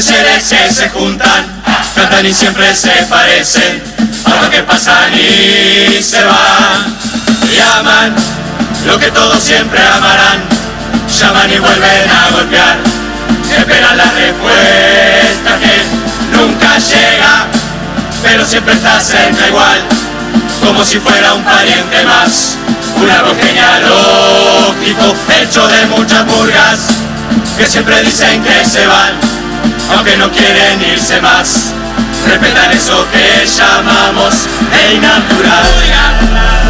[0.00, 1.44] Seres que se juntan,
[1.94, 3.82] cantan y siempre se parecen
[4.24, 6.96] a lo que pasan y se van.
[7.52, 8.14] Y aman
[8.86, 10.42] lo que todos siempre amarán,
[11.06, 12.78] llaman y vuelven a golpear.
[13.58, 15.84] Esperan la respuesta que
[16.34, 17.46] nunca llega,
[18.22, 19.80] pero siempre está cerca igual,
[20.64, 22.56] como si fuera un pariente más.
[22.96, 26.78] Un árbol genealógico hecho de muchas purgas
[27.58, 29.39] que siempre dicen que se van,
[29.94, 31.72] aunque no quieren irse más.
[32.26, 36.69] Respetan eso que llamamos ley natural.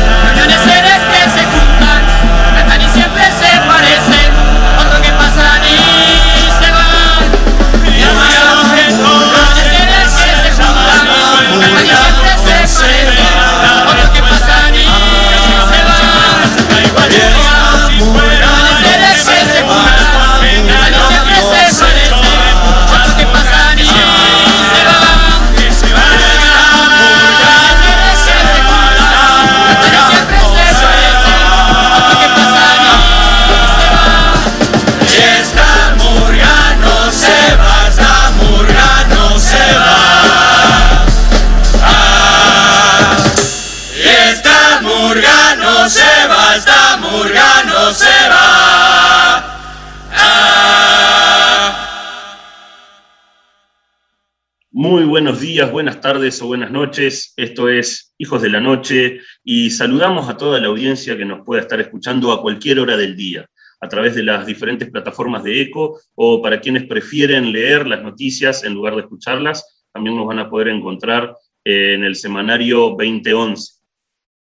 [55.69, 57.35] Buenas tardes o buenas noches.
[57.37, 61.61] Esto es Hijos de la Noche y saludamos a toda la audiencia que nos pueda
[61.61, 63.47] estar escuchando a cualquier hora del día,
[63.81, 68.65] a través de las diferentes plataformas de ECO o para quienes prefieren leer las noticias
[68.65, 73.75] en lugar de escucharlas, también nos van a poder encontrar eh, en el semanario 2011.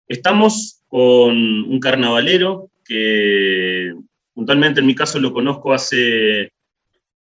[0.08, 3.92] Estamos con un carnavalero que
[4.32, 6.50] puntualmente en mi caso lo conozco hace,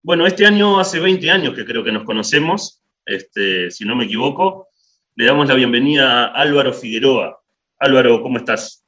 [0.03, 4.05] bueno, este año hace 20 años que creo que nos conocemos, este, si no me
[4.05, 4.69] equivoco.
[5.15, 7.41] Le damos la bienvenida a Álvaro Figueroa.
[7.79, 8.85] Álvaro, ¿cómo estás?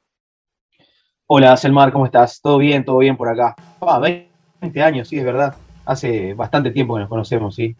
[1.27, 2.41] Hola, Selmar, ¿cómo estás?
[2.41, 2.85] ¿Todo bien?
[2.85, 3.55] ¿Todo bien por acá?
[3.81, 5.55] Ah, 20 años, sí, es verdad.
[5.85, 7.75] Hace bastante tiempo que nos conocemos, sí.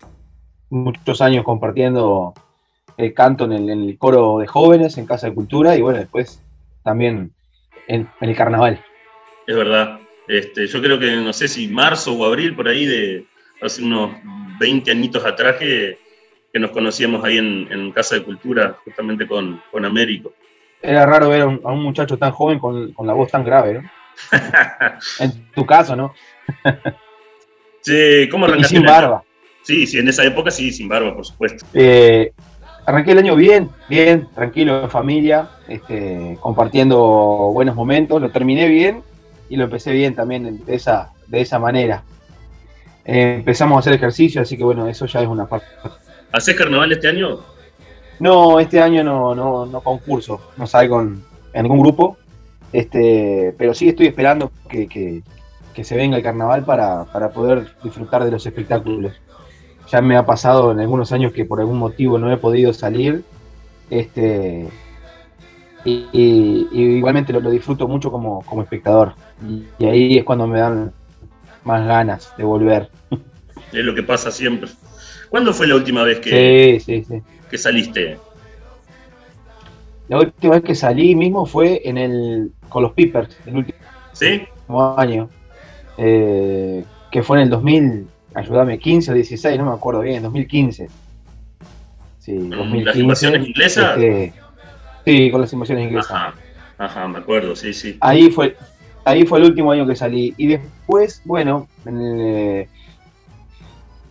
[0.70, 2.34] Muchos años compartiendo
[2.98, 6.00] el canto en el, en el coro de jóvenes, en Casa de Cultura, y bueno,
[6.00, 6.42] después
[6.84, 7.34] también
[7.88, 8.84] en, en el carnaval.
[9.48, 10.00] Es verdad.
[10.28, 13.26] Este, yo creo que, no sé si marzo o abril, por ahí de
[13.62, 14.12] hace unos
[14.60, 15.98] 20 añitos atrás que,
[16.56, 20.32] que nos conocíamos ahí en, en Casa de Cultura, justamente con, con Américo.
[20.82, 23.44] Era raro ver a un, a un muchacho tan joven con, con la voz tan
[23.44, 23.90] grave, ¿no?
[25.20, 26.14] En tu caso, ¿no?
[27.82, 28.74] Sí, ¿cómo Y arrancaste?
[28.78, 29.02] sin el año?
[29.02, 29.24] barba.
[29.64, 31.66] Sí, sí, en esa época sí, sin barba, por supuesto.
[31.74, 32.32] Eh,
[32.86, 36.98] arranqué el año bien, bien, tranquilo, en familia, este, compartiendo
[37.54, 38.22] buenos momentos.
[38.22, 39.04] Lo terminé bien
[39.50, 42.06] y lo empecé bien también de esa, de esa manera.
[43.04, 45.68] Eh, empezamos a hacer ejercicio, así que bueno, eso ya es una parte.
[46.36, 47.40] ¿Hacés carnaval este año?
[48.20, 51.24] No, este año no, no, no concurso, no salgo en,
[51.54, 52.18] en ningún grupo,
[52.74, 55.24] este, pero sí estoy esperando que, que-
[55.74, 59.14] que se venga el carnaval para, para poder disfrutar de los espectáculos.
[59.92, 63.24] Ya me ha pasado en algunos años que por algún motivo no he podido salir,
[63.90, 64.68] este,
[65.86, 69.14] y, y- y igualmente lo, lo disfruto mucho como, como espectador,
[69.48, 70.92] y, y ahí es cuando me dan
[71.64, 72.90] más ganas de volver.
[73.72, 74.70] Es lo que pasa siempre.
[75.36, 77.22] ¿Cuándo fue la última vez que, Sí, sí, sí.
[77.52, 78.18] que saliste?
[80.08, 83.78] La última vez que salí mismo fue en el con los Peepers, el último
[84.14, 84.44] ¿Sí?
[84.96, 85.30] año,
[85.98, 90.88] eh, que fue en el 2000, ayúdame, 15 o 16, no me acuerdo bien, 2015.
[92.20, 92.86] Sí, 2015.
[92.86, 93.98] ¿Las invasiones inglesas?
[93.98, 94.34] este,
[95.04, 96.12] sí, con las invasiones inglesas.
[96.12, 96.34] Ajá,
[96.78, 97.98] ajá, me acuerdo, sí, sí.
[98.00, 98.56] Ahí fue,
[99.04, 100.34] ahí fue el último año que salí.
[100.38, 102.70] Y después, bueno, en el, eh,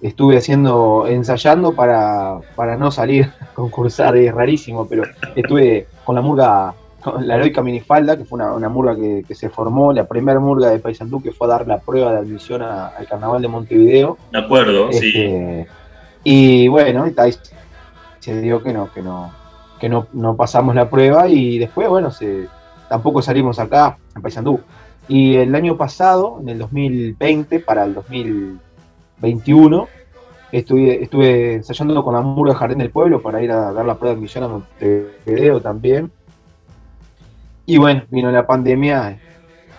[0.08, 5.04] estuve haciendo, ensayando para, para no salir a concursar, es rarísimo, pero
[5.34, 9.34] estuve con la murga, con la heroica minifalda, que fue una, una murga que, que
[9.34, 12.60] se formó, la primera murga de Paysandú que fue a dar la prueba de admisión
[12.62, 14.18] a- al carnaval de Montevideo.
[14.30, 15.06] Me acuerdo, sí.
[15.08, 15.66] Este,
[16.22, 17.34] y bueno, y ahí
[18.20, 19.32] se dio que no, que no,
[19.80, 22.46] que no, no pasamos la prueba y después, bueno, se,
[22.88, 24.60] tampoco salimos acá en Paysandú.
[25.08, 27.92] Y el año pasado, en el 2020, para el
[29.20, 29.88] 2021,
[30.52, 34.14] estuve, estuve ensayando con la Murga Jardín del Pueblo para ir a dar la prueba
[34.14, 36.10] de admisión a Montevideo también.
[37.66, 39.18] Y bueno, vino la pandemia, ya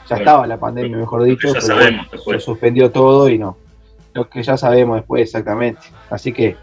[0.09, 2.37] Bueno, estaba la pandemia, mejor dicho, ya pero sabemos bueno, después.
[2.41, 3.57] se suspendió todo y no.
[4.13, 5.81] Lo que ya sabemos después exactamente.
[6.09, 6.55] Así que,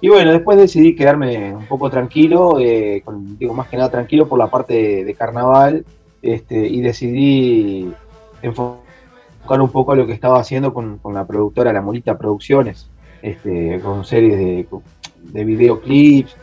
[0.00, 4.26] y bueno, después decidí quedarme un poco tranquilo, eh, con- digo más que nada tranquilo
[4.28, 5.84] por la parte de, de carnaval,
[6.22, 7.92] este, y decidí
[9.42, 12.88] enfocar un poco lo que estaba haciendo con, con la productora La Molita Producciones,
[13.22, 14.66] este, con series de,
[15.32, 16.36] de videoclips,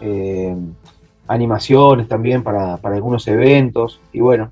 [0.00, 0.54] eh,
[1.28, 4.00] animaciones también para, algunos eventos.
[4.12, 4.50] Y bueno,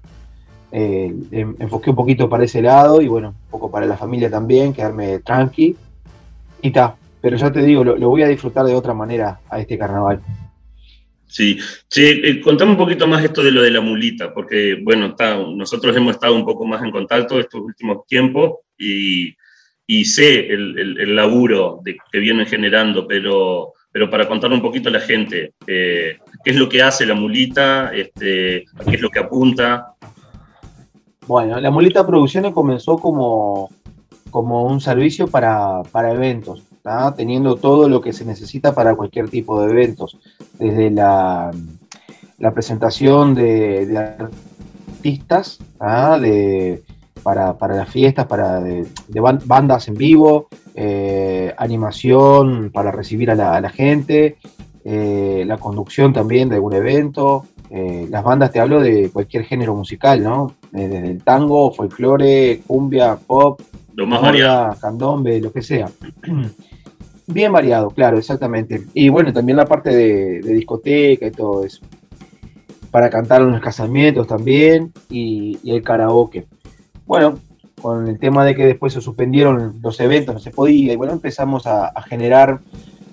[0.70, 4.72] eh, em, un poquito para ese lado y bueno, un poco para la familia también,
[4.72, 5.76] quedarme tranqui.
[6.62, 9.76] Y está, pero ya te digo, lo, voy a disfrutar de otra manera a este
[9.76, 10.20] carnaval.
[11.31, 11.59] Sí,
[11.97, 15.97] eh, contame un poquito más esto de lo de la mulita, porque bueno, está, nosotros
[15.97, 19.37] hemos estado un poco más en contacto estos últimos tiempos y,
[20.05, 25.00] sé el, laburo de, que vienen generando, pero, pero para contar un poquito a la
[25.00, 27.93] gente, eh, ¿qué es lo que hace la mulita?
[27.94, 29.94] Este, ¿Qué es lo que apunta?
[31.31, 33.71] Bueno, la Mulita Producciones comenzó como,
[34.33, 36.65] como un servicio para, eventos,
[37.17, 40.19] teniendo todo lo que se necesita para cualquier tipo de eventos,
[40.59, 41.50] desde la,
[42.38, 44.17] la presentación de,
[44.99, 45.59] artistas,
[46.21, 46.82] de,
[47.23, 48.87] para, las fiestas, para de,
[49.44, 54.38] bandas en vivo, eh, animación para recibir a la, gente,
[54.85, 59.76] eh, la conducción también de algún evento, eh, las bandas te hablo de cualquier género
[59.76, 60.55] musical, ¿no?
[60.73, 63.61] Desde el tango, folclore, cumbia, pop,
[63.94, 64.76] lo más variado.
[64.81, 65.88] candombe, lo que sea.
[67.32, 68.82] Bien variado, claro, exactamente.
[68.93, 71.81] Y bueno, también la parte de, discoteca y todo eso.
[72.91, 76.47] Para cantar en los casamientos también y, el karaoke.
[77.06, 77.38] Bueno,
[77.81, 81.12] con el tema de que después se suspendieron los eventos, no se podía, y bueno,
[81.12, 82.61] empezamos a, generar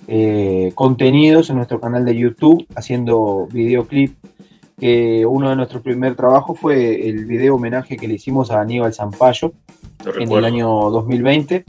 [0.07, 4.15] eh, contenidos en nuestro canal de YouTube, haciendo videoclip
[4.79, 8.93] que uno de nuestros primeros trabajos fue el video homenaje que le hicimos a Aníbal
[8.93, 9.53] Zampayo
[10.19, 11.65] en el año 2020,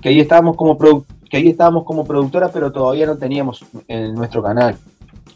[0.00, 0.76] que ahí estábamos como
[1.32, 4.76] que ahí estábamos como productora, pero todavía no teníamos en nuestro canal.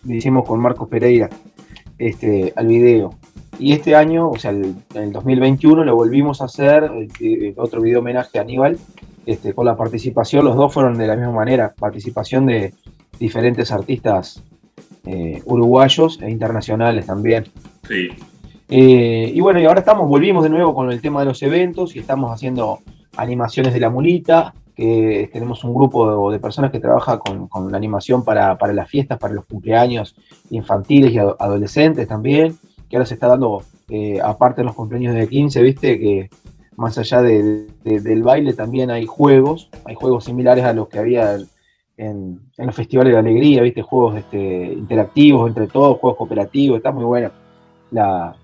[0.05, 1.31] Lo hicimos con Marcos Pereira
[1.97, 3.15] este, al video.
[3.59, 8.01] Y este año, o sea, en el 2021, lo volvimos a hacer, eh, otro video
[8.01, 8.77] homenaje a Aníbal,
[9.25, 12.75] este, con la participación, los dos fueron de la misma manera, participación de
[13.19, 14.43] diferentes artistas
[15.07, 17.47] eh, uruguayos e internacionales también.
[17.89, 18.09] Sí.
[18.69, 21.97] Eh, y bueno, y ahora estamos, volvimos de nuevo con el tema de los eventos
[21.97, 22.81] y estamos haciendo
[23.17, 28.25] animaciones de la mulita, que tenemos un grupo de, personas que trabaja con, la animación
[28.25, 30.15] para, las fiestas, para los cumpleaños
[30.51, 32.59] infantiles y adolescentes también,
[32.89, 36.31] que ahora se está dando, eh, aparte de los cumpleaños de 15, viste, que
[36.77, 41.39] más allá del baile también hay juegos, hay juegos similares a los que había
[41.97, 43.83] en, los festivales de alegría, ¿viste?
[43.83, 47.33] Juegos este, interactivos entre todos, juegos cooperativos, está muy buena.
[47.91, 48.37] La,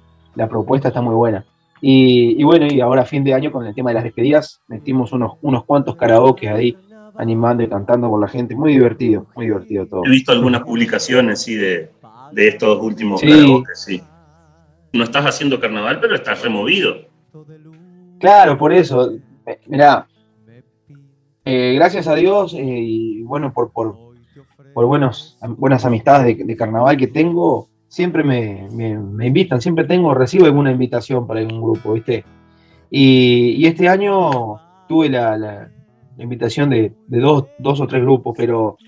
[0.48, 1.44] propuesta está muy buena.
[1.84, 5.32] Y, bueno, y ahora fin de año con el tema de las despedidas, metimos unos,
[5.42, 6.76] unos cuantos karaoke ahí,
[7.16, 8.54] animando y cantando con la gente.
[8.54, 10.02] Muy divertido, muy divertido todo.
[10.06, 11.90] He visto algunas publicaciones, sí, de,
[12.36, 14.00] estos últimos karaoke, sí.
[14.92, 16.98] No estás haciendo carnaval, pero estás removido.
[18.20, 19.16] Claro, por eso.
[19.46, 20.06] Eh, mirá,
[21.44, 23.96] eh, gracias a Dios eh, y bueno, por, por,
[24.74, 28.68] buenos, buenas amistades de, carnaval que tengo, siempre me,
[29.26, 32.24] invitan, siempre tengo, recibo alguna invitación para algún grupo, ¿viste?
[32.90, 34.58] Y, este año
[34.88, 35.68] tuve la,
[36.16, 38.78] invitación de, dos, o tres grupos, pero,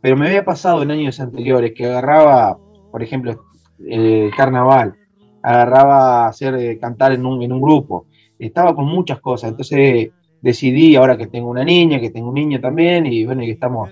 [0.00, 2.56] pero me había pasado en años anteriores que agarraba,
[2.92, 3.44] por ejemplo,
[3.84, 4.94] el carnaval,
[5.42, 8.06] agarraba hacer eh, cantar en un, en un grupo,
[8.38, 12.60] estaba con muchas cosas, entonces decidí, ahora que tengo una niña, que tengo un niño
[12.60, 13.90] también, y bueno, que estamos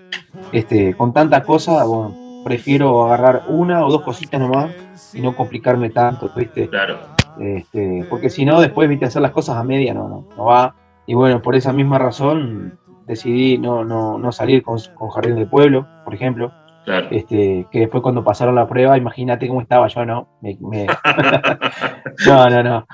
[0.52, 4.70] este, con tantas cosas, bueno, prefiero agarrar una o dos cositas nomás
[5.14, 6.68] y no complicarme tanto, ¿viste?
[6.68, 6.98] Claro.
[7.38, 10.74] Este, porque si no, después, viste, hacer las cosas a media no, no, va.
[11.06, 15.48] Y bueno, por esa misma razón decidí no, no, no salir con, con Jardín del
[15.48, 16.52] Pueblo, por ejemplo.
[16.84, 17.08] Claro.
[17.10, 20.28] Este, que después cuando pasaron la prueba, imagínate cómo estaba yo, ¿no?
[22.26, 22.86] no, no, no.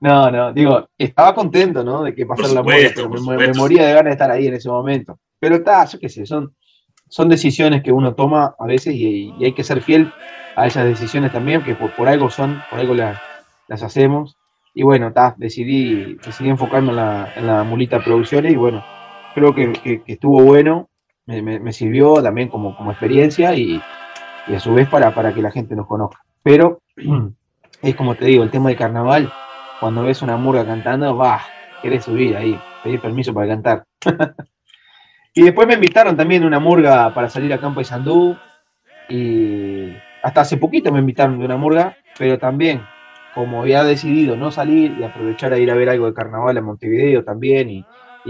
[0.00, 2.02] No, no, digo, estaba contento, ¿no?
[2.02, 4.70] De que pasara la muerte, pero me, moría de ganas de estar ahí en ese
[4.70, 5.18] momento.
[5.38, 6.54] Pero está, yo qué sé, son,
[7.10, 10.10] son decisiones que uno toma a veces y, hay que ser fiel
[10.56, 13.20] a esas decisiones también, que por, algo son, por algo las,
[13.68, 14.36] hacemos.
[14.72, 18.84] Y bueno, está, decidí, decidí enfocarme en la, en la mulita producciones y bueno,
[19.34, 20.88] creo que, estuvo bueno,
[21.26, 23.80] me, sirvió también como, como experiencia y,
[24.46, 26.22] y, a su vez para, para que la gente nos conozca.
[26.42, 26.78] Pero
[27.82, 29.32] es como te digo, el tema de carnaval
[29.80, 31.40] cuando ves una murga cantando, va,
[31.80, 33.84] querés subir ahí, pedir permiso para cantar.
[35.34, 38.36] y después me invitaron también a una murga para salir a Campo de Sandú.
[39.08, 42.82] Y hasta hace poquito me invitaron de una murga, pero también,
[43.34, 46.64] como había decidido no salir y aprovechar a ir a ver algo de carnaval en
[46.64, 47.84] Montevideo también y,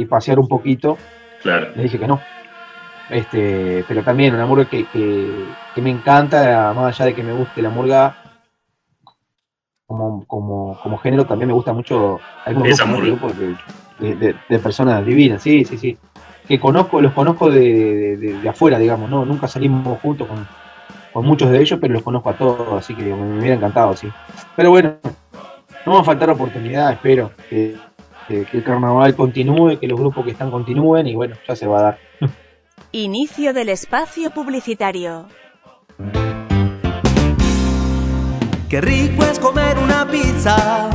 [0.07, 0.97] pasear un poquito,
[1.43, 1.73] claro.
[1.77, 2.21] le dije que no.
[3.11, 4.87] Este, pero también una murga que,
[5.75, 8.17] que me encanta, más allá de que me guste la murga,
[9.91, 12.21] como, como, como género también me gusta mucho.
[12.45, 13.37] Hay grupos
[13.99, 15.99] de, de, personas divinas, sí, sí, sí.
[16.51, 19.25] Que conozco, los conozco de, de, afuera, digamos, ¿no?
[19.25, 20.49] Nunca salimos juntos con,
[21.13, 24.09] con, muchos de ellos, pero los conozco a todos, así que me, hubiera encantado, sí.
[24.57, 24.97] Pero bueno,
[25.87, 27.77] no va a faltar oportunidad, espero que,
[28.27, 31.79] que, el carnaval continúe, que los grupos que están continúen y bueno, ya se va
[31.79, 31.99] a dar.
[32.91, 35.27] Inicio del espacio publicitario.
[38.69, 40.91] Qué rico es comer una pizza,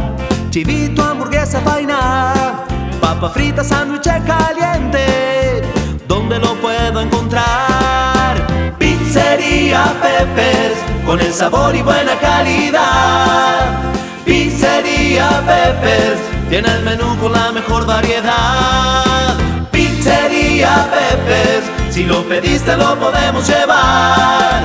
[0.50, 2.65] chivito, hamburguesa, vaina,
[2.96, 5.62] papa frita, sándwich caliente.
[6.08, 8.75] ¿Dónde lo puedo encontrar?
[8.78, 13.72] Pizzería Peppers, con el sabor y buena calidad.
[14.25, 19.36] Pizzería Peppers, tiene el menú con la mejor variedad.
[19.72, 24.64] Pizzería Peppers, si lo pediste lo podemos llevar.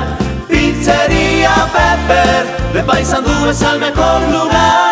[0.48, 4.90] Pizzería Pepper, de Paisandú es el mejor lugar.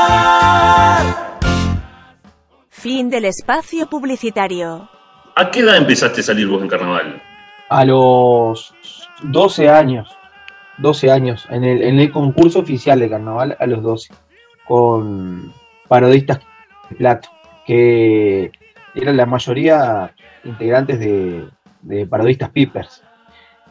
[2.89, 4.89] Fin del espacio publicitario.
[5.37, 7.21] ¿A qué edad empezaste a salir vos en carnaval?
[7.69, 8.73] A los
[9.25, 10.09] 12 años.
[10.79, 11.47] 12 años.
[11.51, 14.15] En el, en el concurso oficial de carnaval a los 12.
[14.67, 15.53] Con
[15.87, 16.41] parodistas
[16.89, 17.29] de plato.
[17.67, 18.53] Que
[18.95, 20.15] eran la mayoría
[20.45, 21.47] integrantes de,
[21.83, 23.03] de parodistas Pippers.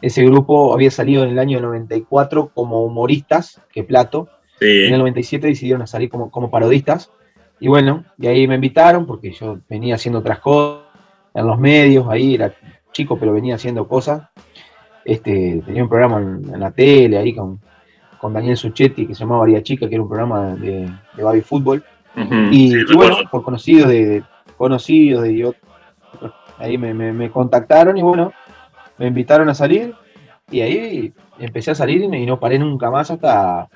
[0.00, 4.28] Ese grupo había salido en el año 94 como humoristas, que plato.
[4.60, 7.10] En el 97 decidieron salir como, como parodistas.
[7.60, 10.84] Y bueno, y ahí me invitaron porque yo venía haciendo otras cosas
[11.34, 12.52] en los medios, ahí era
[12.92, 14.28] chico, pero venía haciendo cosas.
[15.04, 17.60] Este, tenía un programa en, la tele ahí con,
[18.20, 21.40] con, Daniel Suchetti que se llamaba María Chica, que era un programa de, de baby
[21.40, 21.82] fútbol.
[22.50, 24.22] y, bueno, por conocidos de,
[24.56, 28.32] conocidos de otros, ahí me, me contactaron y bueno,
[28.98, 29.94] me invitaron a salir
[30.50, 33.68] y ahí empecé a salir y no paré nunca más hasta,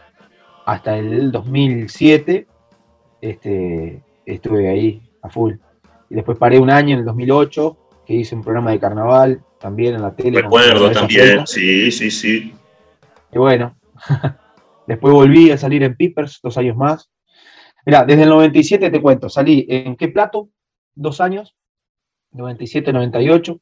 [0.64, 2.46] hasta el 2007.
[3.22, 5.54] Este, estuve ahí a full.
[6.10, 9.94] Y después paré un año en el 2008 que hice un programa de carnaval también
[9.94, 10.42] en la tele.
[10.42, 12.52] Recuerdo también, sí, sí, sí.
[13.32, 13.76] Y bueno,
[14.88, 17.10] después volví a salir en Pippers dos años más.
[17.86, 20.50] Mira, desde el 97 te cuento, salí en qué plato,
[20.94, 21.54] dos años,
[22.32, 23.60] 97, 98.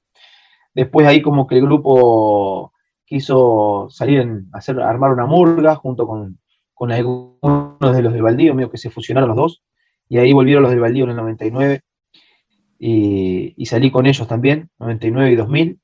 [0.75, 2.73] Después ahí como que el grupo
[3.05, 6.39] quiso salir hacer, armar una murga junto con,
[6.89, 9.63] algunos de los del Baldío, medio que se fusionaron los dos,
[10.09, 11.83] y ahí volvieron los del Baldío en el 99,
[12.79, 15.81] y, salí con ellos también, 99 y 2000.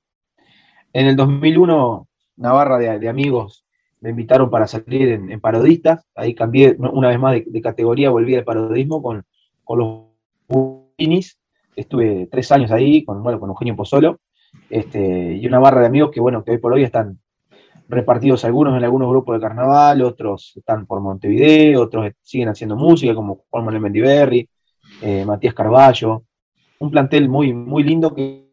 [0.95, 3.65] En el 2001, Navarra de, amigos
[4.01, 8.45] me invitaron para salir en, parodistas, ahí cambié una vez más de, categoría, volví al
[8.45, 9.25] parodismo con,
[9.65, 10.05] con los
[10.49, 11.39] Buinis,
[11.75, 14.21] estuve tres años ahí con, bueno, con Eugenio Pozzolo,
[14.71, 17.19] este, y una barra de amigos que, bueno, que hoy por hoy están
[17.89, 23.15] repartidos algunos en algunos grupos de carnaval, otros están por Montevideo, otros siguen haciendo música,
[23.15, 24.49] como Juan Manuel Mendiberri,
[25.03, 26.25] eh, Matías Carballo,
[26.81, 28.47] un plantel muy, muy lindo que,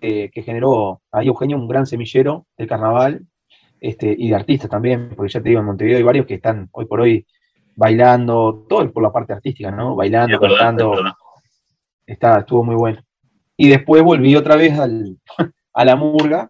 [0.00, 3.26] que generó ahí Eugenio un gran semillero del carnaval,
[3.82, 6.68] este, y de artistas también, porque ya te digo, en Montevideo hay varios que están
[6.70, 7.26] hoy por hoy
[7.74, 9.96] bailando, todo por la parte artística, ¿no?
[9.96, 10.94] Bailando, cantando.
[12.06, 13.02] Está, estuvo muy bueno.
[13.56, 14.78] Y después volví otra vez
[15.72, 16.48] a la murga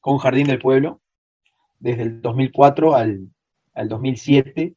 [0.00, 0.99] con Jardín del Pueblo,
[1.80, 3.28] desde el 2004 al,
[3.74, 4.74] 2007,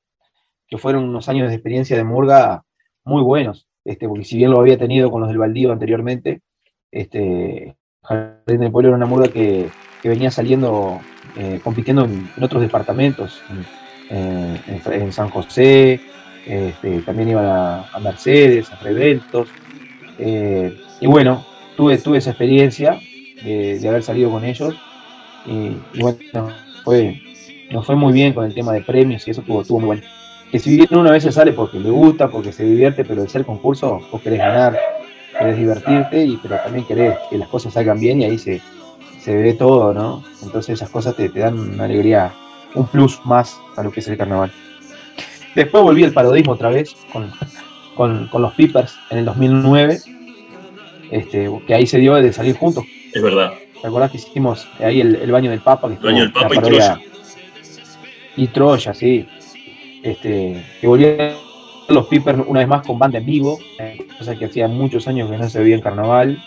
[0.68, 2.64] que fueron unos años de experiencia de murga
[3.04, 6.42] muy buenos, este, porque si bien lo había tenido con los del Baldío anteriormente,
[6.90, 9.70] este, Jardín del Pueblo era una murga que,
[10.04, 11.00] venía saliendo,
[11.38, 13.42] eh, compitiendo en, otros departamentos,
[14.10, 16.02] en, San José,
[16.46, 19.48] este, también iban a, Mercedes, a Reventos,
[20.20, 21.46] eh, y bueno,
[21.76, 23.00] tuve, tuve esa experiencia
[23.44, 24.76] de, haber salido con ellos.
[25.46, 26.50] Y, bueno,
[26.84, 27.22] fue,
[27.72, 30.02] nos fue muy bien con el tema de premios y eso estuvo, estuvo muy bueno.
[30.52, 33.30] Que si bien uno a veces sale porque le gusta, porque se divierte, pero el
[33.30, 34.78] ser concurso, vos querés ganar,
[35.38, 38.62] querés divertirte, y, pero también querés que las cosas salgan bien y ahí se,
[39.20, 40.24] se ve todo, ¿no?
[40.44, 42.32] Entonces esas cosas te, te dan una alegría,
[42.75, 44.52] un plus más a lo que es el carnaval.
[45.56, 47.32] Después volví al parodismo otra vez con,
[47.96, 50.02] con, con los Pippers en el 2009
[51.13, 52.84] este, que ahí se dio de salir juntos.
[53.13, 53.54] Es verdad.
[53.84, 55.90] ¿Te acordás que hicimos ahí el, baño del Papa?
[55.90, 57.00] el baño del Papa y Troya.
[58.38, 59.28] Y Troya, sí.
[60.02, 61.34] Este, que volvieron
[61.90, 63.60] los Pippers una vez más con banda en vivo,
[64.18, 66.42] cosa que hacía muchos años que no se veía en carnaval.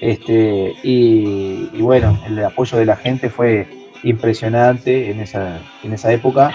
[0.00, 3.68] Este, y, bueno, el apoyo de la gente fue
[4.02, 6.50] impresionante en esa, en esa época,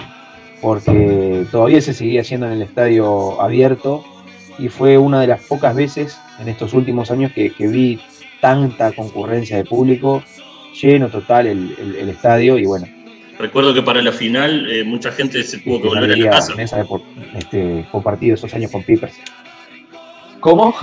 [0.60, 4.02] porque todavía se seguía haciendo en el estadio abierto
[4.58, 8.00] y fue una de las pocas veces en estos últimos años que, vi
[8.40, 10.22] tanta concurrencia de público,
[10.80, 12.86] lleno total el, estadio y bueno.
[13.38, 16.54] Recuerdo que para la final eh, mucha gente se tuvo que volver a la casa.
[17.34, 19.14] Este, compartido esos años con Pipers.
[20.40, 20.74] ¿Cómo?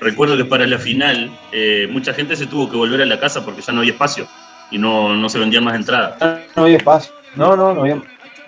[0.00, 3.44] recuerdo que para la final eh, mucha gente se tuvo que volver a la casa
[3.44, 4.26] porque ya no había espacio
[4.70, 6.40] y no, no se vendían más entradas.
[6.56, 7.12] No había espacio.
[7.34, 8.02] No, no, no había,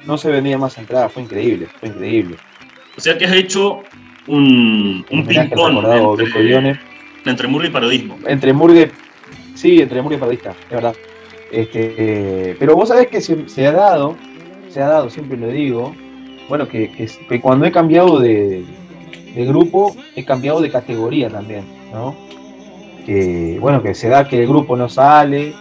[0.05, 1.12] no se vendía más entradas.
[1.12, 2.37] Fue increíble, fue increíble.
[2.97, 3.83] O sea que has hecho
[4.26, 6.81] un, un al ping-pong entre.
[7.27, 8.17] Entre murga y parodismo.
[8.27, 8.91] Entre Murgue,
[9.55, 10.95] sí, entre Murgue y Parodista, es verdad.
[11.53, 14.17] Este, pero vos sabés que se, ha dado,
[14.69, 15.95] se ha dado, siempre lo digo,
[16.49, 18.65] bueno, que, que- cuando he cambiado de,
[19.35, 22.15] de grupo, he cambiado de categoría también, ¿no?
[23.05, 25.53] Que, bueno, que se da que el grupo no sale,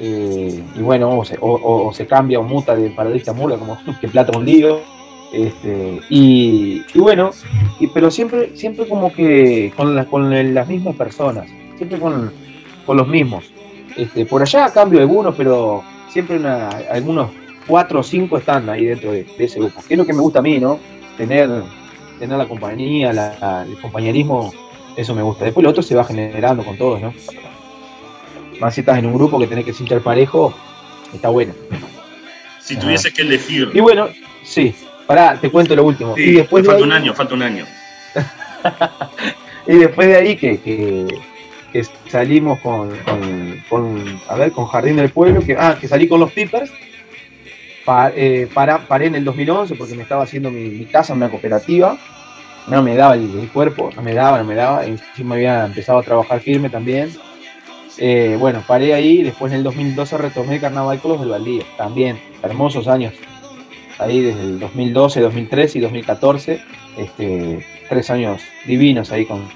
[0.00, 3.56] eh, y bueno, o se, o- o se cambia o muta de parodista a murga,
[3.58, 4.80] como que plata un lío.
[5.32, 7.30] Este, y, y bueno,
[7.80, 12.32] y, pero siempre, siempre como que con, las con las mismas personas, siempre con,
[12.86, 13.44] con los mismos.
[13.96, 17.30] Este, por allá cambio algunos, pero siempre una- algunos
[17.66, 19.82] cuatro o cinco están ahí dentro de, de ese grupo.
[19.86, 20.78] Que es lo que me gusta a mí, ¿no?
[21.18, 21.50] Tener,
[22.18, 24.52] tener la compañía, la- la- el compañerismo,
[24.96, 25.44] eso me gusta.
[25.44, 27.12] Después lo otro se va generando con todos, ¿no?
[28.60, 30.54] Más si estás en un grupo que tenés que sentir parejo,
[31.12, 31.52] está bueno.
[32.60, 33.70] Si tuvieses que elegir.
[33.74, 34.08] Y bueno,
[34.42, 34.74] sí,
[35.08, 36.14] pará, te cuento lo último.
[36.14, 37.64] Sí, y después de falta ahí- un año, falta un año.
[39.66, 41.06] Y después de ahí que, que,
[41.72, 46.08] que salimos con, con, con, a ver, con Jardín del Pueblo, que, ah, que salí
[46.08, 46.70] con los Pippers,
[47.84, 51.18] pa- eh, para, paré en el 2011 porque me estaba haciendo mi, mi casa en
[51.18, 51.98] una cooperativa,
[52.66, 55.98] no me daba el, el cuerpo, no me daba, no me daba, encima había empezado
[55.98, 57.10] a trabajar firme también.
[57.98, 62.18] Eh, bueno, paré ahí, después en el 2012 retomé Carnaval con los del Valdía, también,
[62.42, 63.12] hermosos años,
[63.98, 66.62] ahí desde el 2012, 2013 y 2014,
[66.96, 69.48] este, tres años divinos ahí con,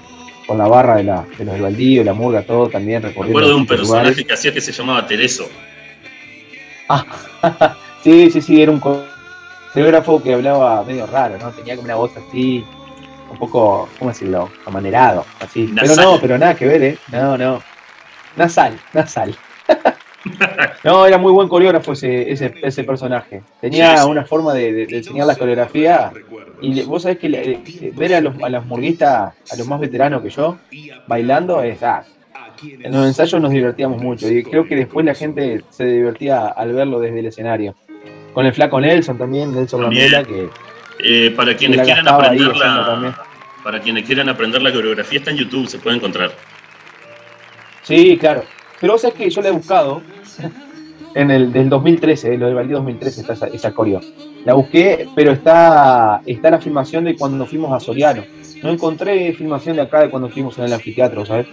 [0.47, 3.39] con la barra de, la, de los del Baldío, la murga, todo también Me recorriendo.
[3.39, 4.25] acuerdo de un personaje lugares.
[4.27, 5.47] que hacía que se llamaba Tereso.
[8.03, 11.51] Sí, sí, sí, era un coreógrafo que hablaba medio raro, ¿no?
[11.51, 12.65] Tenía como una voz así,
[13.31, 14.51] un poco, ¿cómo decirlo?
[14.65, 15.73] Amanerado, así.
[15.73, 16.97] Pero no, pero nada que ver, ¿eh?
[17.13, 17.63] No, no.
[18.35, 19.33] Nasal, nasal.
[20.83, 23.41] no, era muy buen coreógrafo ese, ese, ese personaje.
[23.59, 26.11] Tenía una forma de, de- de enseñar la coreografía.
[26.61, 27.59] Y le- vos sabés que le-
[27.95, 30.57] ver a los, a los murguistas, a los más veteranos que yo,
[31.07, 31.81] bailando, es.
[31.83, 32.03] ah,
[32.63, 34.29] en los ensayos nos divertíamos mucho.
[34.31, 37.75] Y creo que después la gente se divertía al verlo desde el escenario.
[38.33, 39.81] Con el flaco Nelson también, Nelson.
[39.81, 40.47] Lamela, que,
[41.03, 43.25] Eh, para quienes la quieran aprender la,
[43.63, 46.31] para quienes quieran aprender la coreografía está en YouTube, se puede encontrar.
[47.81, 48.43] Sí, claro.
[48.79, 50.01] Pero vos sabés que yo la he buscado
[51.15, 54.01] en el del 2013, eh, lo del Valdí 2013 está esa, esa coreo.
[54.45, 58.23] La busqué, pero está, está la filmación de cuando fuimos a Soriano.
[58.61, 61.47] No encontré filmación de acá de cuando fuimos en el anfiteatro, ¿sabes?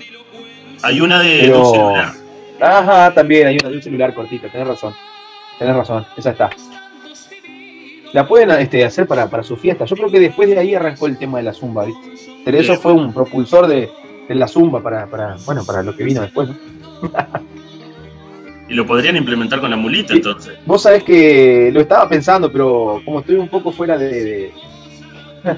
[0.83, 2.13] Hay una de Pero- un celular.
[2.61, 4.93] Ajá, también hay una de un celular cortita, tenés razón.
[5.59, 6.51] Tenés razón, esa está.
[8.13, 9.85] La pueden este, hacer para, para su fiesta.
[9.85, 12.11] Yo creo que después de ahí arrancó el tema de la zumba, ¿viste?
[12.45, 13.89] Pero eso fue un propulsor de,
[14.29, 16.57] de la zumba para, para, bueno, para lo que vino después, ¿no?
[18.71, 20.57] Y lo podrían implementar con la mulita entonces.
[20.65, 24.53] Vos sabés que lo estaba pensando, pero como estoy un poco fuera de, de-
[25.45, 25.55] De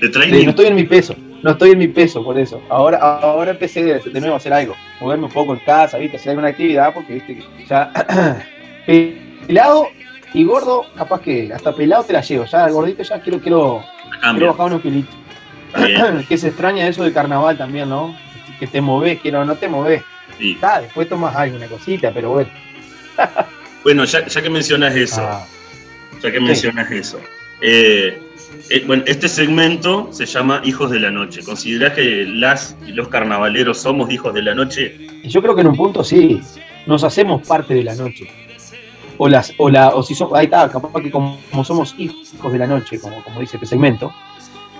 [0.00, 0.44] de- training.
[0.44, 2.62] no estoy en mi peso, no estoy en mi peso por eso.
[2.70, 6.16] Ahora, ahora empecé de, de nuevo a hacer algo, moverme un poco en casa, ¿viste?
[6.16, 7.92] hacer alguna actividad, porque viste que ya
[9.46, 9.88] pelado
[10.32, 13.84] y gordo, capaz que hasta pelado te la llevo, ya gordito ya quiero, quiero,
[14.20, 15.14] quiero bajar unos kilitos.
[16.28, 18.14] Que se extraña eso del carnaval también, ¿no?
[18.58, 20.02] Que te movés, que no, no te movés.
[20.38, 20.58] Sí.
[20.62, 22.50] Ah, después tomas algo, una cosita, pero bueno.
[23.84, 25.44] Bueno, ya, ya que mencionas eso, Ah,
[26.22, 27.18] ya que mencionas eso.
[27.60, 28.18] eh,
[28.70, 31.42] eh, bueno, este segmento se llama Hijos de la Noche.
[31.44, 34.96] ¿Considerás que las y los carnavaleros somos hijos de la noche?
[35.24, 36.40] Yo creo que en un punto sí,
[36.86, 38.26] nos hacemos parte de la noche.
[39.18, 42.52] O las, o la, o si somos, ahí está, capaz que como, como somos hijos
[42.52, 44.14] de la noche, como, como dice este segmento,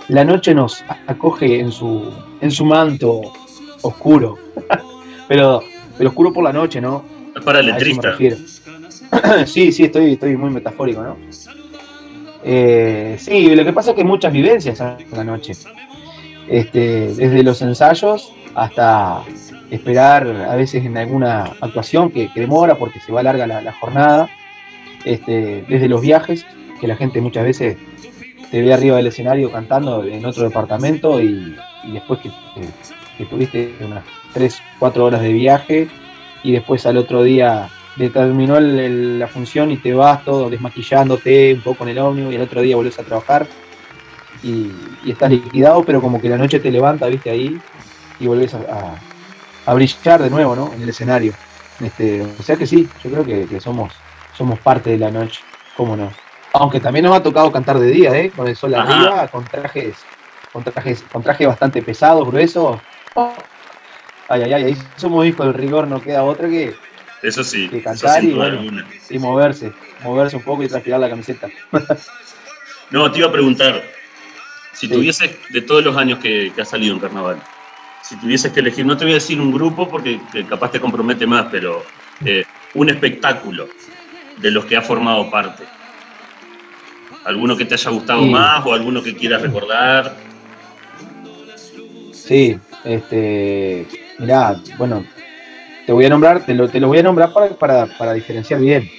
[0.07, 3.21] la noche nos acoge en su, en su manto
[3.83, 4.37] oscuro.
[5.27, 5.61] pero,
[5.97, 7.03] pero oscuro por la noche, ¿no?
[7.35, 8.01] Es para me letrista.
[9.45, 11.17] sí, sí, estoy, estoy muy metafórico, ¿no?
[12.43, 15.53] Eh, sí, lo que pasa es que hay muchas vivencias en la noche.
[16.47, 19.23] Este, desde los ensayos hasta
[19.71, 23.73] esperar a veces en alguna actuación que, que demora porque se va larga la, la
[23.73, 24.29] jornada.
[25.05, 26.45] Este, desde los viajes,
[26.81, 27.77] que la gente muchas veces
[28.51, 32.67] te ve arriba del escenario cantando en otro departamento y, y después que, que-
[33.17, 35.87] que tuviste unas 3, 4 horas de viaje
[36.43, 40.49] y después al otro día le terminó el- el- la función y te vas todo
[40.49, 43.49] desmaquillándote un poco en el ómnibus y el otro día volvés a trabajar
[44.41, 47.61] y, y estás liquidado, pero como que la noche te levanta, viste ahí
[48.19, 49.01] y volvés a, a-
[49.65, 50.75] a brillar de nuevo, ¿no?
[50.75, 51.33] En el escenario.
[51.79, 53.93] Este, o sea que sí, yo creo que, que somos,
[54.31, 55.41] somos parte de la noche,
[55.75, 56.11] ¿cómo no?
[56.53, 58.31] Aunque también nos ha tocado cantar de día, ¿eh?
[58.35, 58.93] Con el sol Ajá.
[58.93, 60.05] arriba, con trajes,
[60.51, 62.81] con trajes, con trajes bastante pesados, gruesos,
[63.15, 66.75] Ay, ay, ay, ahí somos hijos del rigor, no queda otra que,
[67.23, 68.61] Eso sí, que eso cantar sin y, bueno,
[69.09, 71.47] y moverse, moverse un poco y transpirar la camiseta.
[72.91, 73.81] No, te iba a preguntar,
[74.73, 74.93] si Sí.
[74.93, 77.41] tuvieses, de todos los años que, que has salido en carnaval,
[78.03, 80.79] si tuvieses que elegir, no te voy a decir un grupo porque que capaz te
[80.79, 81.81] compromete más, pero
[82.23, 82.43] eh,
[82.75, 83.67] un espectáculo
[84.37, 85.63] de los que has formado parte.
[87.25, 88.29] ¿Alguno que te haya gustado Sí.
[88.29, 90.15] más o alguno que quieras recordar?
[92.27, 93.85] Sí, este,
[94.19, 95.05] mirá, bueno,
[95.85, 98.59] te voy a nombrar, te lo, te lo voy a nombrar para, para, para diferenciar
[98.59, 98.89] bien.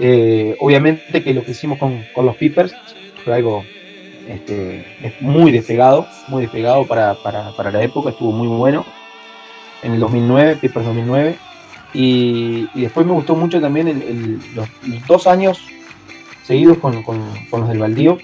[0.00, 2.74] Eh, obviamente que lo que hicimos con, con los Peepers
[3.24, 3.62] fue algo
[4.26, 8.86] este, es muy despegado, muy despegado para, para, para la época, estuvo muy bueno.
[9.82, 11.36] En el 2009, Peepers 2009.
[11.94, 15.60] Y, y después me gustó mucho también el- los, los dos años
[16.42, 18.16] seguidos con, con- con los del Baldío,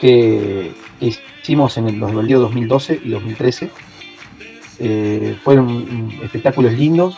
[0.00, 1.12] que, que
[1.44, 3.70] hicimos en el- los del Baldío 2012 y 2013.
[4.80, 7.16] Eh, fueron espectáculos lindos,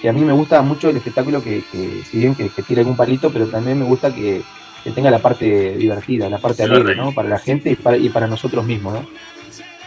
[0.00, 2.80] que a mí me gusta mucho el espectáculo que, que si bien que, que tira
[2.80, 4.42] algún palito, pero también me gusta que,
[4.82, 6.96] que tenga la parte divertida, la parte alegre.
[6.96, 7.12] ¿no?
[7.12, 9.06] Para la gente y para, y para nosotros mismos, ¿no?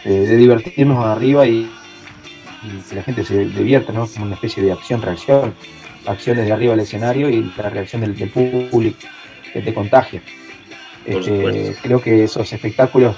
[0.04, 1.68] Eh, de divertirnos arriba y,
[2.62, 4.06] y que la gente se divierta, ¿no?
[4.06, 5.52] Como una especie de acción-reacción,
[6.06, 8.98] acciones de arriba del escenario y la reacción del, del público
[9.52, 10.22] que te contagia.
[11.06, 13.14] Este, creo que esos espectáculos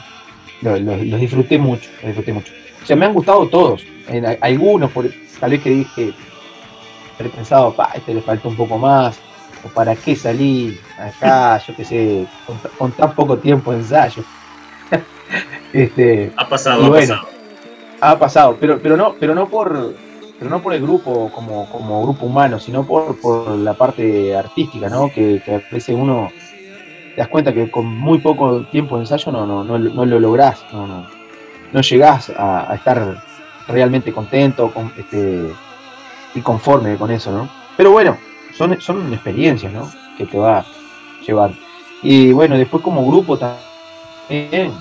[0.62, 2.52] los, los- los disfruté mucho, los disfruté mucho.
[2.82, 3.84] O sea, me han gustado todos.
[4.08, 5.08] En algunos, por,
[5.40, 6.12] tal vez que dije,
[7.18, 9.18] he pensado, pa, este le falta un poco más,
[9.64, 12.26] o para qué salí acá, yo qué sé,
[12.78, 14.22] con, tan poco tiempo de ensayo.
[15.72, 17.28] este, Ha pasado, ha bueno, pasado.
[18.00, 19.94] ha pasado, pero, pero no, pero no por,
[20.38, 24.88] pero no por el grupo como, como grupo humano, sino por, por la parte artística,
[24.88, 25.10] ¿no?
[25.12, 26.30] Que, que a veces uno
[27.16, 30.66] te das cuenta que con muy poco tiempo de ensayo no, no, no, lo lográs,
[30.70, 31.06] no, no,
[31.72, 33.24] no llegás a, a estar
[33.68, 35.50] realmente contento con, este,
[36.34, 37.48] y conforme con eso, ¿no?
[37.74, 38.18] Pero bueno,
[38.54, 39.90] son, son experiencias, ¿no?
[40.18, 40.66] Que te va
[41.26, 41.56] llevando.
[42.02, 44.72] Y bueno, después como grupo también,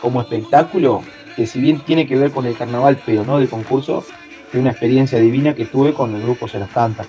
[0.00, 1.02] como espectáculo,
[1.34, 4.04] que si bien tiene que ver con el carnaval, pero no del concurso,
[4.52, 7.04] fue una experiencia divina que tuve con el grupo Se los Canta.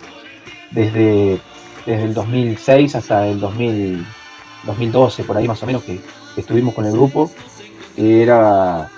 [0.72, 1.40] Desde,
[1.86, 4.04] desde el 2006 hasta el 2000,
[4.66, 6.00] 2012, por ahí más o menos, que,
[6.38, 7.30] estuvimos con el grupo,
[7.98, 8.90] era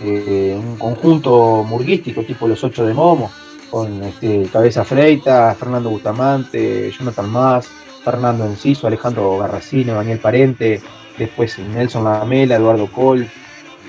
[0.00, 3.30] eh, un conjunto murguístico, tipo los ocho de Momo,
[3.70, 7.68] con este, Cabeza Freita, Fernando Bustamante, Jonathan Más,
[8.04, 10.80] Fernando Enciso, Alejandro Garracino, Daniel Parente,
[11.18, 13.28] después Nelson Lamela, Eduardo Col,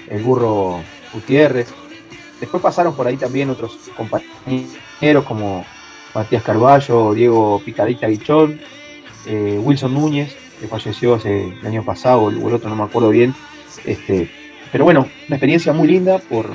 [0.09, 0.81] el burro
[1.13, 1.67] Gutiérrez.
[2.39, 5.65] Después pasaron por ahí también otros compañeros como
[6.13, 8.59] Matías Carballo, Diego Picadita Guichón,
[9.25, 13.09] eh, Wilson Núñez, que falleció hace el año pasado, o el otro no me acuerdo
[13.09, 13.33] bien.
[13.85, 14.29] Este,
[14.71, 16.49] pero bueno, una experiencia muy linda por,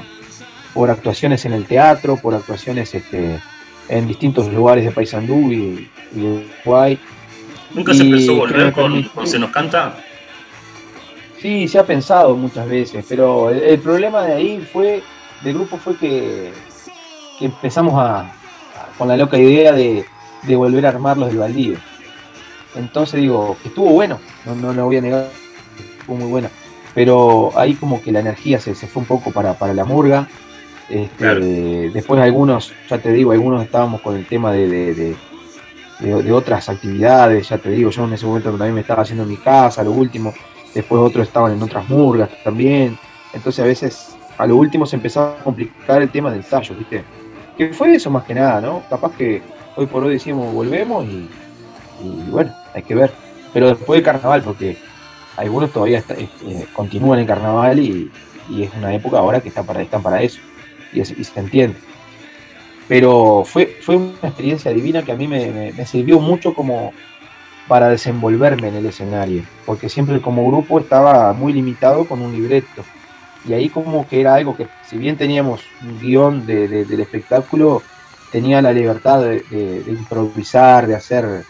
[0.74, 3.40] por actuaciones en el teatro, por actuaciones este,
[3.88, 6.98] en distintos lugares de Paysandú y, y de Uruguay.
[7.72, 9.96] ¿Nunca se pensó volver con, con Se nos canta?
[11.40, 15.02] Sí, se ha pensado muchas veces, pero el, el problema de ahí fue,
[15.42, 16.52] del grupo fue que,
[17.38, 18.32] que empezamos a, a-
[18.96, 20.04] con la loca idea de,
[20.44, 21.76] de volver a armarlos del baldío.
[22.74, 25.30] Entonces digo, estuvo bueno, no, no lo voy a negar,
[26.00, 26.48] estuvo muy bueno.
[26.94, 30.28] Pero ahí como que la energía se, se fue un poco para, para la murga.
[30.88, 31.40] Este, Claro.
[31.92, 35.22] Después algunos, ya te digo, algunos estábamos con el tema de, de- de-
[35.98, 39.22] de- de otras actividades, ya te digo, yo en ese momento también me estaba haciendo
[39.24, 40.38] en mi casa, lo último,
[40.72, 42.98] después otros estaban en otras murgas también,
[43.32, 47.04] entonces a veces a lo último se empezaba a complicar el tema del ensayo, ¿viste?
[47.56, 48.86] Que fue eso más que nada, ¿no?
[48.88, 51.40] Capaz que hoy por hoy decimos volvemos y,
[51.98, 53.18] y bueno, hay que ver,
[53.52, 54.80] pero después del carnaval, porque
[55.36, 58.14] algunos todavía está- eh, continúan en carnaval y,
[58.64, 60.42] es una época ahora que está para, están para eso,
[60.90, 61.82] y, es- y se entiende.
[62.86, 66.96] Pero fue, fue una experiencia divina que a mí me, sirvió mucho como
[67.66, 72.88] para desenvolverme en el escenario, porque siempre como grupo estaba muy limitado con un libreto,
[73.42, 77.00] y ahí como que era algo que, si bien teníamos un guion de- de- del
[77.00, 77.88] espectáculo,
[78.30, 81.46] tenía la libertad de improvisar, de hacer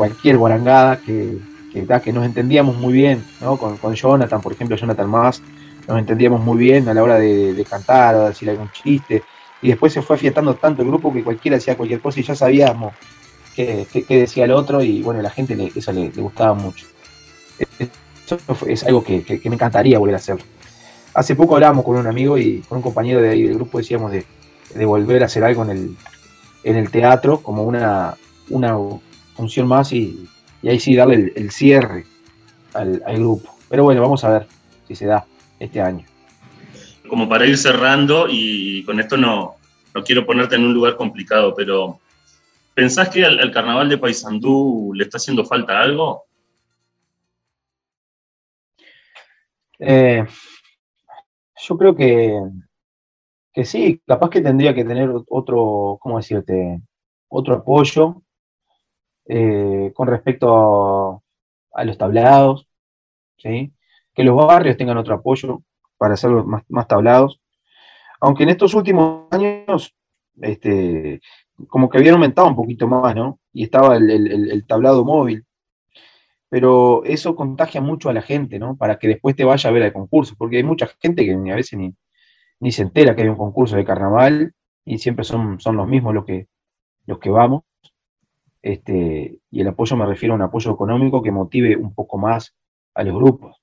[0.00, 1.36] cualquier guarangada que,
[1.70, 3.58] que, que nos entendíamos muy bien, ¿no?
[3.58, 5.42] Con, con Jonathan, por ejemplo, Jonathan Más,
[5.86, 9.22] nos entendíamos muy bien a la hora de, cantar o de decir algún chiste,
[9.60, 12.34] y después se fue afiatando tanto el grupo que cualquiera hacía cualquier cosa y ya
[12.34, 12.94] sabíamos
[13.54, 16.86] qué, qué- decía el otro y bueno, a la gente le- eso le, gustaba mucho.
[17.78, 20.38] Eso es algo que, que- que me encantaría volver a hacer.
[21.12, 24.12] Hace poco hablábamos con un amigo y con un compañero de ahí del grupo decíamos
[24.12, 24.24] de,
[24.74, 25.96] de volver a hacer algo en el,
[26.64, 28.14] en el teatro como una,
[28.48, 28.78] una
[29.40, 30.28] función más y,
[30.62, 32.04] y ahí sí darle el, el cierre
[32.74, 33.56] al, al grupo.
[33.68, 34.46] Pero bueno, vamos a ver
[34.86, 35.26] si se da.
[35.60, 36.06] este año.
[37.08, 39.56] Como para ir cerrando, y con esto no,
[39.94, 42.00] no quiero ponerte en un lugar complicado, pero
[42.74, 46.24] ¿pensás que al, al carnaval de Paysandú le está haciendo falta algo?
[49.78, 50.24] Eh,
[51.68, 52.40] yo creo que,
[53.52, 56.80] que sí, capaz que tendría que tener otro, ¿cómo decirte?
[57.28, 58.22] Otro apoyo
[59.32, 61.22] eh, con respecto
[61.72, 62.68] a, los tablados,
[64.14, 65.62] que los barrios tengan otro apoyo
[65.98, 67.40] para hacerlos más, más tablados.
[68.20, 69.94] Aunque en estos últimos años,
[70.40, 71.20] este,
[71.68, 73.40] como que habían aumentado un poquito más, ¿no?
[73.52, 75.44] Y estaba el, el- tablado móvil.
[76.48, 78.76] Pero eso contagia mucho a la gente, ¿no?
[78.76, 81.54] Para que después te vaya a ver al concurso, porque hay mucha gente que a
[81.56, 81.94] veces ni,
[82.60, 86.14] ni se entera que hay un concurso de carnaval y siempre son, son los mismos
[86.14, 86.48] los que,
[87.06, 87.64] los que vamos.
[88.62, 92.54] Este, y el apoyo me refiero a un apoyo económico que motive un poco más
[92.94, 93.62] a los grupos.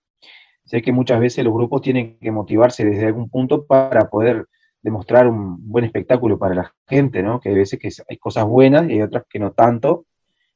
[0.66, 4.48] Sé que muchas veces los grupos tienen que motivarse desde algún punto para poder
[4.82, 7.40] demostrar un buen espectáculo para la gente, ¿no?
[7.40, 10.06] Que hay veces que hay cosas buenas y hay otras que no tanto,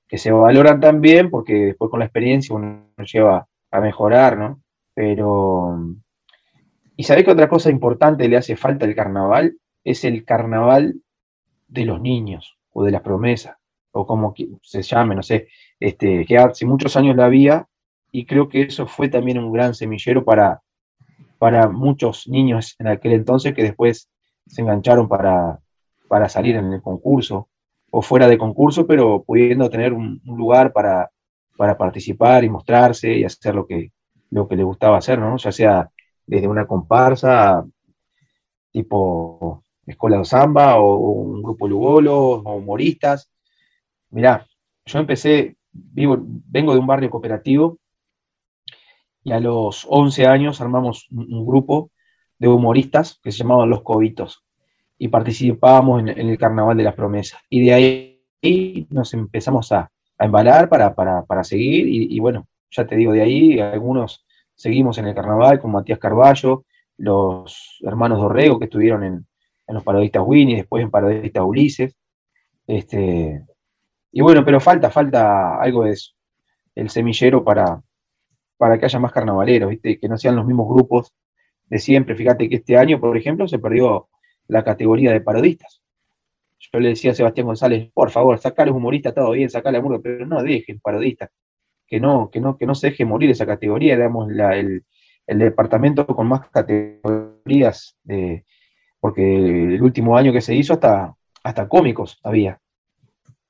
[0.08, 4.62] que se valoran también porque después con la experiencia uno lleva a mejorar, ¿no?
[4.93, 5.80] Pero,
[6.95, 9.58] ¿y sabés qué otra cosa importante le hace falta al carnaval?
[9.84, 11.01] Es el carnaval
[11.67, 13.56] de los niños o de las promesas,
[13.91, 15.47] o como se llame, no sé,
[15.80, 17.67] este, que hace muchos años la había
[18.12, 20.62] y creo que eso fue también un gran semillero para,
[21.38, 24.10] para muchos niños en aquel entonces que después
[24.47, 25.60] se engancharon para,
[26.08, 27.49] para salir en el concurso
[27.89, 31.12] o fuera de concurso, pero pudiendo tener un, lugar para,
[31.58, 33.91] para participar y mostrarse y hacer lo que,
[34.30, 35.38] lo que les gustaba hacer, ¿no?
[35.38, 35.89] Ya sea
[36.25, 37.65] desde una comparsa
[38.71, 43.30] tipo Escuela de Samba o, o un grupo Lugolo o humoristas.
[44.12, 44.45] Mirá,
[44.86, 47.78] yo empecé, vivo, vengo de un barrio cooperativo
[49.24, 51.91] y a los 11 años armamos un, grupo
[52.38, 54.43] de humoristas que se llamaban Los Cobitos
[54.97, 57.39] y participábamos en, el Carnaval de las Promesas.
[57.50, 62.47] Y de ahí nos empezamos a, a embalar para, para, para seguir y, y bueno,
[62.69, 66.65] ya te digo, de ahí algunos seguimos en el Carnaval con Matías Carballo,
[66.97, 69.26] los hermanos Dorrego que estuvieron en,
[69.67, 71.95] en los parodistas Winnie, después en parodistas Ulises.
[72.67, 73.43] Este,
[74.12, 76.12] y bueno, pero falta, falta algo de eso,
[76.76, 77.82] el semillero para,
[78.58, 80.00] para que haya más carnavaleros, ¿viste?
[80.00, 81.13] que no sean los mismos grupos
[81.65, 82.15] de siempre.
[82.15, 84.10] Fíjate que este año, por ejemplo, se perdió
[84.47, 85.82] la categoría de parodistas.
[86.60, 89.69] Yo le decía a Sebastián González, por favor, saca a los humoristas, todo bien, saca
[89.69, 91.30] a Murga, pero no dejen parodistas,
[91.88, 94.86] que no, que no, que no se deje morir esa categoría, éramos la- el,
[95.28, 98.45] el departamento con más categorías, de-
[99.00, 99.24] porque
[99.76, 102.60] el último año que se hizo hasta, hasta cómicos había.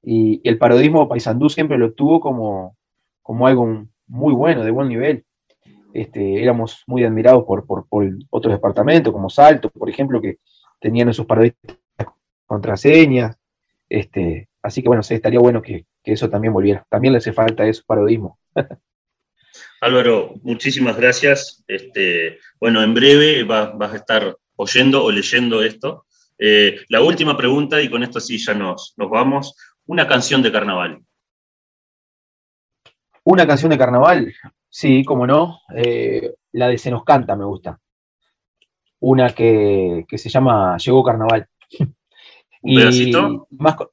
[0.04, 2.78] Y, el parodismo paisandú siempre lo tuvo como,
[3.22, 5.26] como algo muy bueno, de buen nivel.
[5.94, 10.38] Este, éramos muy admirados por, por, por otros departamentos, como Salto, por ejemplo, que
[10.80, 11.78] tenían en sus parodistas
[12.46, 13.38] contraseñas.
[13.90, 16.86] Este, así que bueno, estaría bueno que, que eso también volviera.
[16.90, 18.40] También le hace falta eso, parodismo.
[19.82, 21.64] Álvaro, muchísimas gracias.
[21.68, 26.06] Este, bueno, en breve va- vas a estar oyendo o leyendo esto.
[26.38, 29.56] Eh, la última pregunta, y con esto sí ya nos, nos vamos.
[29.88, 31.04] Una canción de carnaval.
[33.24, 34.34] Una canción de carnaval,
[34.70, 37.80] sí, como no, eh, la de Se nos canta me gusta.
[39.02, 41.48] Una que, que se llama Llegó Carnaval.
[42.64, 43.48] ¿Un pedacito?
[43.52, 43.92] más co-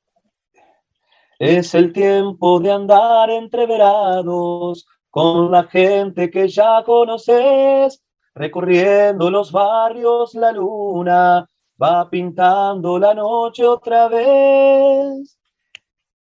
[1.38, 8.02] es el tiempo de andar entreverados con la gente que ya conoces,
[8.34, 11.48] recorriendo los barrios la luna
[11.80, 15.37] va pintando la noche otra vez.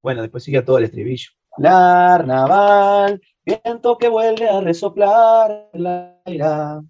[0.01, 1.29] Bueno, después sigue todo el estribillo.
[1.61, 6.81] Carnaval, viento que vuelve a resoplar la ira.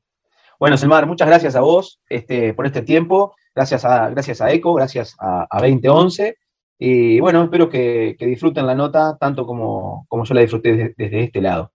[0.59, 4.73] Bueno, Selmar, muchas gracias a vos este, por este tiempo, gracias a, gracias a ECO,
[4.73, 6.35] gracias a, a 2011,
[6.79, 10.93] y bueno, espero que, que disfruten la nota tanto como, como yo la disfruté desde,
[10.97, 11.71] desde este lado.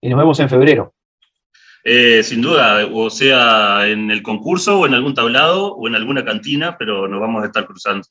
[0.00, 0.94] Y nos vemos en febrero.
[1.86, 6.24] Eh, sin duda, o sea en el concurso o en algún tablado o en alguna
[6.24, 8.06] cantina, pero nos vamos a estar cruzando.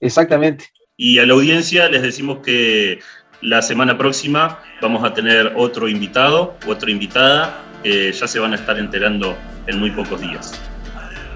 [0.00, 0.66] Exactamente.
[1.00, 2.98] Y a la audiencia les decimos que
[3.40, 8.56] la semana próxima vamos a tener otro invitado, otra invitada, que ya se van a
[8.56, 10.60] estar enterando en muy pocos días.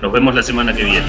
[0.02, 1.06] Nos vemos la semana que viene.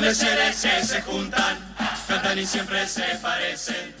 [0.00, 1.58] De seres se juntan,
[2.08, 3.94] cantan y siempre se parecen.